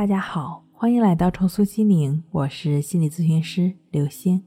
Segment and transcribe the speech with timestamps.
[0.00, 4.42] 大家好，欢迎来到重塑心灵，我是心理咨询师刘星。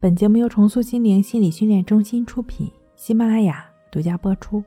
[0.00, 4.60] 本节目由重塑心灵心理训练中心出品，喜马拉雅独家播出。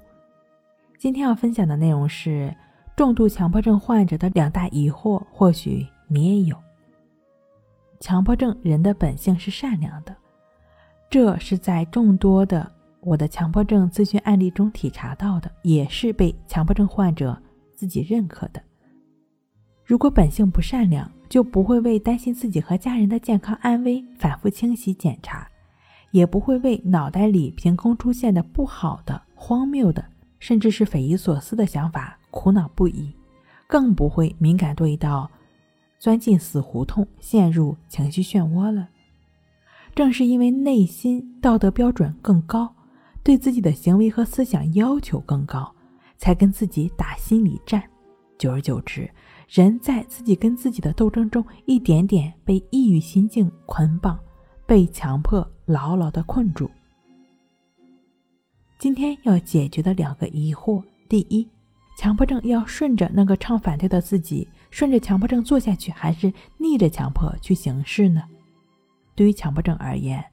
[0.97, 2.55] 今天要分享的内容是
[2.95, 6.55] 重度强迫症患者的两大疑惑，或许你也有。
[7.99, 10.15] 强迫症人的本性是善良的，
[11.09, 12.71] 这是在众多的
[13.01, 17.37] 我的强迫症咨询案例中体察到的，也是被强迫症患者
[17.75, 18.63] 自己认可的。
[19.91, 25.45] 如果本性不善良，就不会为担心自己和家人的健康安危反复清洗检查，
[26.11, 30.05] 也不会为脑袋里凭空出现的不好的、荒谬的，
[30.39, 33.11] 甚至是匪夷所思的想法苦恼不已，
[33.67, 35.29] 更不会敏感多疑到
[35.99, 38.87] 钻进死胡同、陷入情绪漩涡了。
[39.93, 42.73] 正是因为内心道德标准更高，
[43.23, 45.69] 对自己的行为和思想要求更高，
[46.15, 47.83] 才跟自己打心理战。
[48.41, 49.07] 久而久之。
[49.47, 54.19] 人在自己跟自己的斗争中，一点点被抑郁心境捆绑，
[54.65, 56.67] 被强迫牢牢的困住。
[58.79, 61.47] 今天要解决的两个疑惑：第一，
[61.95, 68.23] 强迫症要顺着那个唱反调的自己，顺着强迫症做下去，还是逆着强迫去行事呢？
[69.13, 70.23] 对于强迫症而言，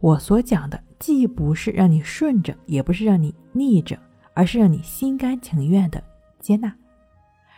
[0.00, 3.96] 我所讲的既不是让你顺着，也不是让你逆着，
[4.34, 6.02] 而是让你心甘情愿的
[6.40, 6.74] 接纳。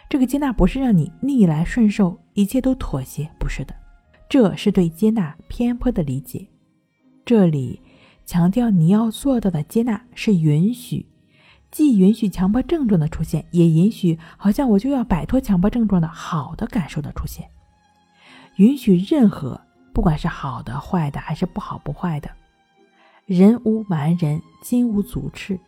[0.09, 3.75] 这个接纳不是让你逆来顺受，一切都妥协，不是的，
[4.29, 6.49] 这是对接纳偏颇的理解。
[7.27, 7.83] 这里
[8.25, 11.05] 强调你要做到的接纳是允许，
[11.71, 17.47] 既允许强迫症状的出现，也允许好像我就要摆脱强迫症状的好的感受的出现，
[18.57, 19.61] 允许任何
[19.93, 22.31] 不管是好的、坏的，还是不好不坏的。
[23.27, 25.59] 人无完人，金无足赤，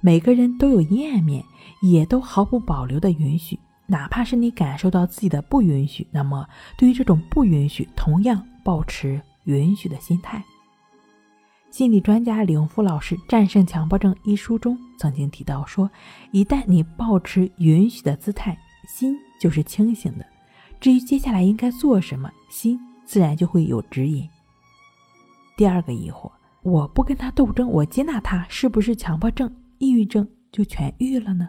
[0.00, 1.44] 每个人都有阴暗面，
[1.82, 3.58] 也都毫不保留的允许。
[3.90, 10.44] 哪怕是你感受到自己的不允许，那么对于这种不允许，同样保持允许的心态。
[11.70, 15.90] 心理专家李永富老师《战胜强迫症》一书中曾经提到说，
[16.32, 20.26] 一旦你保持允许的姿态，心就是清醒的。
[20.78, 24.28] 至于接下来应该做什么，心自然就会有指引。
[25.56, 26.30] 第二个疑惑：
[26.62, 31.48] 我不跟他斗争，我接纳他，是不是强迫症、抑郁症就痊愈了呢？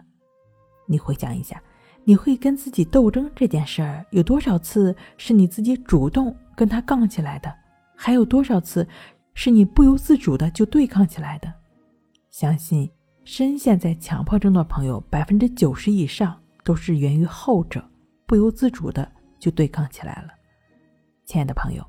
[0.86, 1.62] 你回想一下。
[2.04, 7.54] 你会跟自己斗争这件事儿，有多少次是你自己主动跟他杠起来的？
[7.94, 8.86] 还有多少次
[9.34, 11.52] 是你不由自主的就对抗起来的？
[12.30, 12.90] 相信
[13.24, 17.84] 深陷在强迫症的朋友，百分之九十以上都是源于后者，
[18.26, 20.28] 不由自主的就对抗起来了。
[21.26, 21.86] 亲爱的朋友，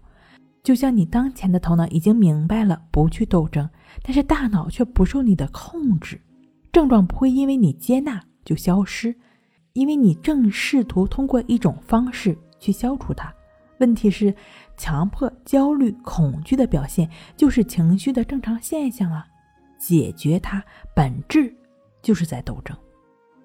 [0.61, 3.67] 就像你当前的头脑已经明白了不去斗争，
[4.03, 6.21] 但是大脑却不受你的控制，
[6.71, 9.15] 症状不会因为你接纳就消失。
[9.73, 13.33] 因为你正试图通过一种方式去消除它，
[13.79, 14.35] 问题是，
[14.75, 19.25] 强迫、焦虑、恐惧的表现就是情绪的正常现象啊。
[19.77, 20.63] 解决它
[20.95, 21.51] 本质
[22.01, 22.77] 就是在斗争。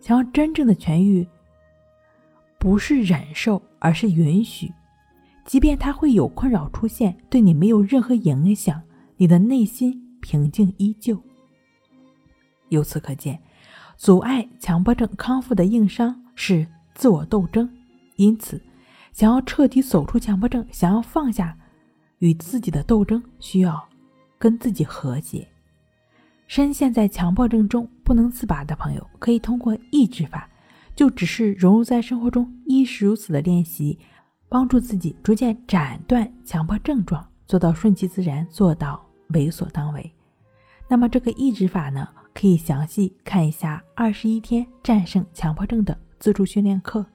[0.01, 1.27] 想要真正的痊愈，
[2.59, 4.71] 不是忍受，而是允许。
[5.45, 8.83] 即便它会有困扰出现，对你没有任何影响，
[9.17, 11.23] 你的内心平静依旧。
[12.69, 13.41] 由此可见。
[13.97, 17.69] 阻碍强迫症康复的硬伤是自我斗争，
[18.17, 18.63] 因此，
[19.13, 21.57] 想要彻底走出强迫症，想要放下
[22.19, 23.89] 与自己的斗争，需要
[24.39, 25.49] 跟自己和解。
[26.47, 30.49] 深陷在强迫症中不能自拔的朋友，可以通过抑制法，
[30.95, 33.99] 就只是融入在生活中，亦是如此的练习，
[34.49, 40.13] 帮助自己逐渐斩断强迫症状，做到顺其自然，做到为所当为。
[40.87, 42.07] 那么这个抑制法呢？
[42.39, 47.07] 可以详细看一下二十一天战胜强迫症的自助训练课。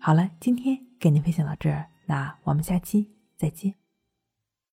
[0.00, 3.83] 好了，今天给您分享到这儿，那我们下期再见。